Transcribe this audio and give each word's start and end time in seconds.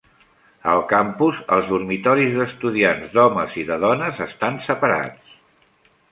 Al 0.69 0.79
campus 0.91 1.41
els 1.57 1.67
dormitoris 1.73 2.37
d'estudiants 2.39 3.13
d'homes 3.17 3.59
i 3.65 3.65
de 3.67 3.77
dones 3.83 4.23
estan 4.27 4.57
separats. 4.69 5.37